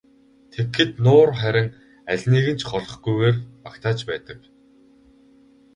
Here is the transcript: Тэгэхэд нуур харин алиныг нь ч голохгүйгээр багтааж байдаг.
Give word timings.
Тэгэхэд 0.51 0.91
нуур 1.03 1.29
харин 1.39 1.69
алиныг 2.11 2.45
нь 2.53 2.59
ч 2.61 2.63
голохгүйгээр 2.71 3.35
багтааж 3.63 3.99
байдаг. 4.09 4.39